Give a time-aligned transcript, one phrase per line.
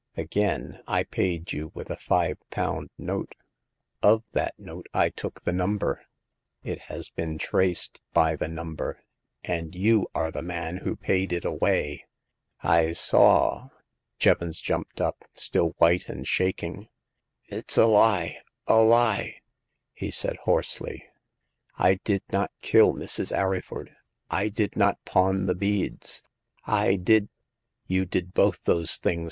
[0.17, 3.35] Again, I paid you with a five pound note.
[4.01, 6.01] Of that note I took the number.
[6.63, 9.03] It has been traced by the number,
[9.43, 12.05] and you are the man who paid it away.
[12.63, 13.75] I saw" It 8o Hagar of the Pawn Shop.
[14.39, 16.89] Jevons jumped up, still white and shaking.
[17.43, 18.39] It's a lie!
[18.65, 19.35] a lie!
[19.93, 21.05] he said hoarsely."
[21.77, 23.31] I did not kill Mrs.
[23.37, 23.89] Arryford;
[24.31, 26.23] I did not pawn the beads.
[26.65, 27.29] I did
[27.85, 29.19] ''"You did both those things